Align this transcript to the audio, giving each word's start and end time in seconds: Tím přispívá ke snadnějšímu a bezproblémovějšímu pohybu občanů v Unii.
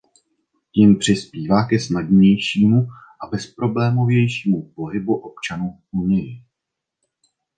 Tím 0.73 0.95
přispívá 0.97 1.63
ke 1.65 1.79
snadnějšímu 1.79 2.87
a 3.25 3.27
bezproblémovějšímu 3.27 4.71
pohybu 4.71 5.15
občanů 5.15 5.79
v 5.93 5.97
Unii. 5.97 6.43